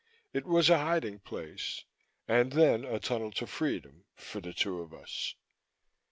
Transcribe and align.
It 0.33 0.47
was 0.47 0.67
a 0.67 0.79
hiding 0.79 1.19
place, 1.19 1.85
and 2.27 2.53
then 2.53 2.83
a 2.85 2.99
tunnel 2.99 3.29
to 3.33 3.45
freedom, 3.45 4.05
for 4.15 4.41
the 4.41 4.51
two 4.51 4.79
of 4.81 4.95
us. 4.95 5.35